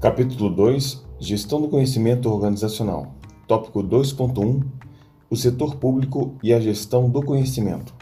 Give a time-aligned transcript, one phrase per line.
[0.00, 3.14] Capítulo 2 Gestão do conhecimento organizacional.
[3.46, 4.64] Tópico 2.1
[5.28, 7.94] O setor público e a gestão do conhecimento.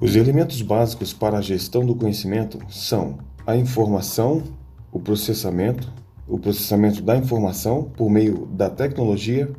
[0.00, 4.44] Os elementos básicos para a gestão do conhecimento são a informação,
[4.92, 5.92] o processamento,
[6.28, 9.52] o processamento da informação por meio da tecnologia,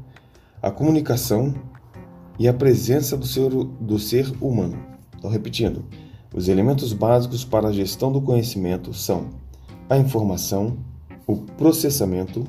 [0.62, 1.54] a comunicação
[2.40, 4.82] e a presença do ser, do ser humano.
[5.18, 5.84] Então, repetindo,
[6.34, 9.32] os elementos básicos para a gestão do conhecimento são
[9.90, 10.78] a informação,
[11.26, 12.46] o processamento,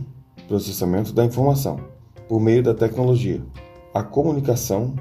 [0.49, 1.79] processamento da informação
[2.29, 3.43] por meio da tecnologia,
[3.93, 4.95] a comunicação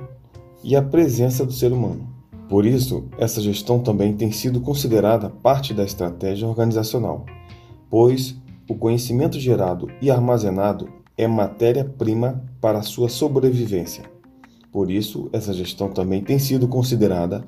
[0.64, 2.08] e a presença do ser humano.
[2.50, 7.26] Por isso, essa gestão também tem sido considerada parte da estratégia organizacional,
[7.90, 8.36] pois
[8.70, 10.88] o conhecimento gerado e armazenado
[11.18, 14.04] é matéria-prima para a sua sobrevivência.
[14.72, 17.44] Por isso, essa gestão também tem sido considerada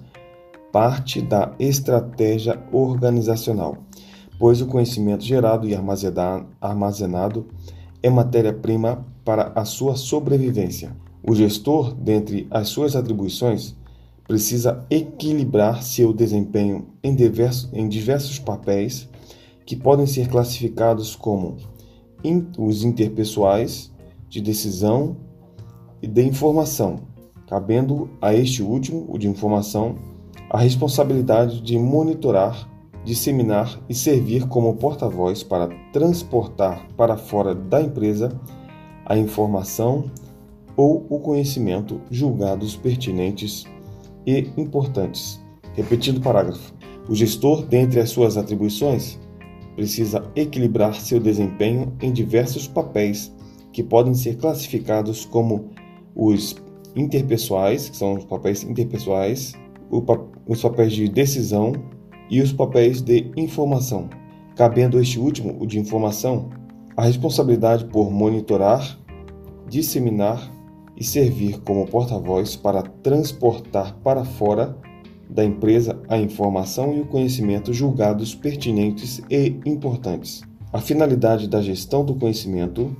[0.71, 3.77] parte da estratégia organizacional,
[4.39, 7.48] pois o conhecimento gerado e armazenado
[8.01, 10.96] é matéria-prima para a sua sobrevivência.
[11.27, 13.76] O gestor, dentre as suas atribuições,
[14.27, 19.09] precisa equilibrar seu desempenho em diversos, em diversos papéis
[19.65, 21.57] que podem ser classificados como
[22.57, 23.91] os interpessoais,
[24.27, 25.15] de decisão
[26.02, 26.99] e de informação,
[27.48, 29.96] cabendo a este último, o de informação,
[30.49, 32.68] a responsabilidade de monitorar,
[33.05, 38.37] disseminar e servir como porta-voz para transportar para fora da empresa
[39.05, 40.12] a informação
[40.75, 43.65] ou o conhecimento julgados pertinentes
[44.25, 45.39] e importantes.
[45.73, 46.73] Repetindo o parágrafo.
[47.07, 49.19] O gestor, dentre as suas atribuições,
[49.75, 53.31] precisa equilibrar seu desempenho em diversos papéis
[53.71, 55.69] que podem ser classificados como
[56.15, 56.55] os
[56.95, 59.53] interpessoais, que são os papéis interpessoais,
[60.47, 61.73] os papéis de decisão
[62.29, 64.09] e os papéis de informação,
[64.56, 66.50] cabendo este último, o de informação,
[66.97, 69.00] a responsabilidade por monitorar,
[69.69, 70.52] disseminar
[70.96, 74.78] e servir como porta-voz para transportar para fora
[75.30, 80.42] da empresa a informação e o conhecimento julgados pertinentes e importantes.
[80.72, 82.96] A finalidade da gestão do conhecimento,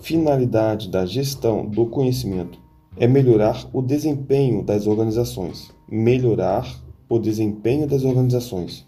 [0.00, 2.58] finalidade da gestão do conhecimento
[2.96, 6.66] é melhorar o desempenho das organizações, melhorar
[7.10, 8.86] o desempenho das organizações,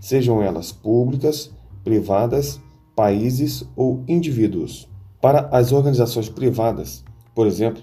[0.00, 1.52] sejam elas públicas,
[1.82, 2.60] privadas,
[2.94, 4.88] países ou indivíduos.
[5.20, 7.04] Para as organizações privadas,
[7.34, 7.82] por exemplo,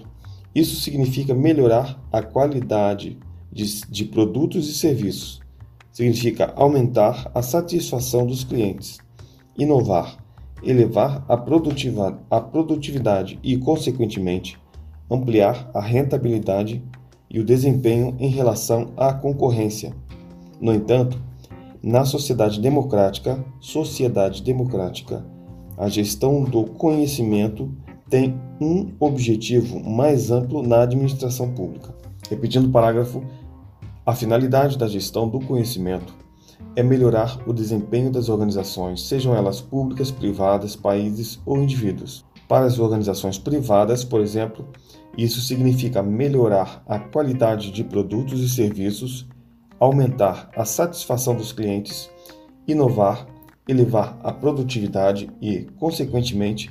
[0.54, 3.18] isso significa melhorar a qualidade
[3.52, 5.40] de, de produtos e serviços.
[5.92, 8.98] Significa aumentar a satisfação dos clientes,
[9.58, 10.16] inovar,
[10.62, 14.58] elevar a, produtiva, a produtividade e, consequentemente,
[15.10, 16.82] ampliar a rentabilidade
[17.32, 19.94] e o desempenho em relação à concorrência.
[20.60, 21.18] No entanto,
[21.82, 25.24] na sociedade democrática, sociedade democrática,
[25.76, 27.70] a gestão do conhecimento
[28.08, 31.94] tem um objetivo mais amplo na administração pública.
[32.28, 33.24] Repetindo o parágrafo,
[34.04, 36.14] a finalidade da gestão do conhecimento
[36.76, 42.24] é melhorar o desempenho das organizações, sejam elas públicas, privadas, países ou indivíduos.
[42.52, 44.68] Para as organizações privadas, por exemplo,
[45.16, 49.26] isso significa melhorar a qualidade de produtos e serviços,
[49.80, 52.10] aumentar a satisfação dos clientes,
[52.68, 53.26] inovar,
[53.66, 56.70] elevar a produtividade e, consequentemente,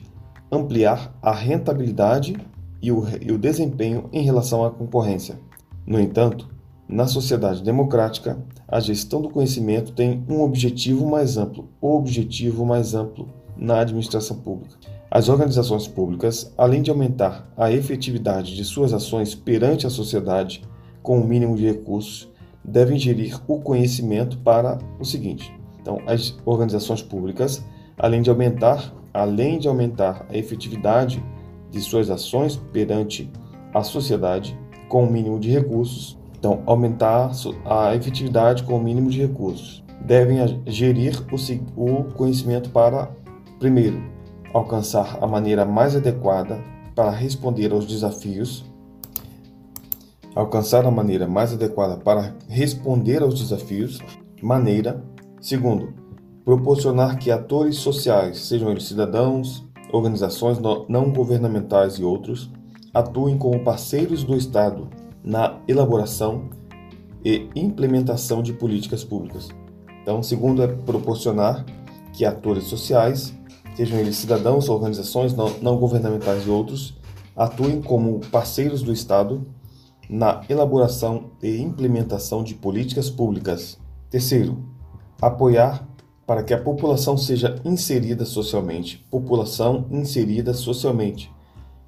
[0.52, 2.38] ampliar a rentabilidade
[2.80, 5.40] e o, e o desempenho em relação à concorrência.
[5.84, 6.48] No entanto,
[6.88, 8.38] na sociedade democrática,
[8.68, 13.28] a gestão do conhecimento tem um objetivo mais amplo, o objetivo mais amplo
[13.58, 15.01] na administração pública.
[15.12, 20.64] As organizações públicas, além de aumentar a efetividade de suas ações perante a sociedade
[21.04, 22.32] com o mínimo de recursos,
[22.64, 27.62] devem gerir o conhecimento para o seguinte: então, as organizações públicas,
[27.98, 31.24] além de aumentar além de aumentar a efetividade
[31.70, 33.30] de suas ações perante
[33.74, 34.58] a sociedade
[34.88, 37.32] com o mínimo de recursos, então aumentar
[37.66, 39.84] a efetividade com o mínimo de recursos.
[40.06, 41.22] Devem gerir
[41.76, 43.12] o conhecimento para,
[43.60, 44.02] primeiro,
[44.54, 46.62] alcançar a maneira mais adequada
[46.96, 48.66] para responder aos desafios,
[50.36, 54.00] alcançar a maneira mais adequada para responder aos desafios,
[54.42, 55.04] maneira,
[55.40, 55.94] segundo,
[56.44, 60.58] proporcionar que atores sociais, sejam eles cidadãos, organizações
[60.88, 62.52] não governamentais e outros,
[62.94, 64.90] atuem como parceiros do Estado
[65.24, 66.50] na elaboração
[67.24, 69.50] e implementação de políticas públicas.
[70.02, 71.64] Então, segundo é proporcionar
[72.12, 73.34] que atores sociais,
[73.76, 76.98] sejam eles cidadãos, organizações não governamentais e outros,
[77.36, 79.46] atuem como parceiros do Estado
[80.10, 83.80] na elaboração e implementação de políticas públicas.
[84.10, 84.62] Terceiro,
[85.22, 85.88] apoiar
[86.28, 91.32] para que a população seja inserida socialmente, população inserida socialmente,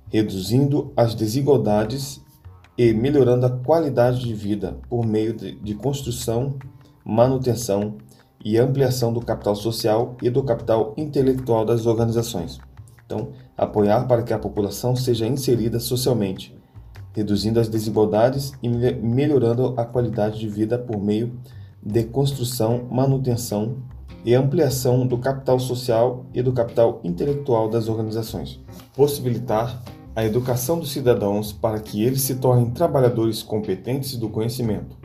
[0.10, 2.22] reduzindo as desigualdades
[2.78, 6.58] e melhorando a qualidade de vida por meio de, de construção,
[7.06, 7.98] manutenção
[8.44, 12.60] e ampliação do capital social e do capital intelectual das organizações.
[13.06, 16.56] Então, apoiar para que a população seja inserida socialmente,
[17.14, 21.40] reduzindo as desigualdades e melhorando a qualidade de vida por meio
[21.82, 23.78] de construção, manutenção
[24.26, 28.60] e ampliação do capital social e do capital intelectual das organizações.
[28.96, 29.82] Possibilitar
[30.16, 34.96] a educação dos cidadãos para que eles se tornem trabalhadores competentes do conhecimento,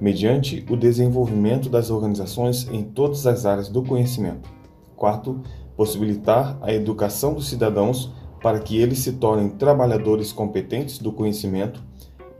[0.00, 4.48] mediante o desenvolvimento das organizações em todas as áreas do conhecimento.
[4.96, 5.40] Quarto,
[5.76, 8.12] possibilitar a educação dos cidadãos
[8.42, 11.82] para que eles se tornem trabalhadores competentes do conhecimento,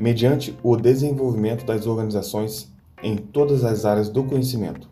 [0.01, 2.73] mediante o desenvolvimento das organizações
[3.03, 4.89] em todas as áreas do conhecimento.